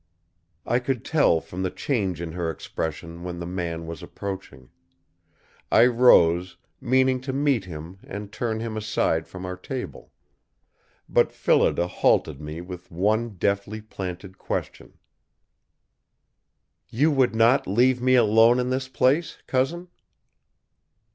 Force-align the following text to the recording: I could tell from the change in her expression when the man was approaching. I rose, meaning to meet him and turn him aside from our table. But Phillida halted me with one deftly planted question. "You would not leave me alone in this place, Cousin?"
I 0.65 0.79
could 0.79 1.05
tell 1.05 1.39
from 1.39 1.61
the 1.61 1.69
change 1.69 2.21
in 2.21 2.31
her 2.31 2.49
expression 2.49 3.21
when 3.21 3.37
the 3.37 3.45
man 3.45 3.85
was 3.85 4.01
approaching. 4.01 4.71
I 5.71 5.85
rose, 5.85 6.57
meaning 6.81 7.21
to 7.21 7.31
meet 7.31 7.65
him 7.65 7.99
and 8.03 8.31
turn 8.31 8.61
him 8.61 8.75
aside 8.75 9.27
from 9.27 9.45
our 9.45 9.55
table. 9.55 10.11
But 11.07 11.31
Phillida 11.31 11.85
halted 11.85 12.41
me 12.41 12.61
with 12.61 12.89
one 12.89 13.35
deftly 13.35 13.79
planted 13.79 14.39
question. 14.39 14.97
"You 16.89 17.11
would 17.11 17.35
not 17.35 17.67
leave 17.67 18.01
me 18.01 18.15
alone 18.15 18.59
in 18.59 18.71
this 18.71 18.87
place, 18.87 19.37
Cousin?" 19.45 19.87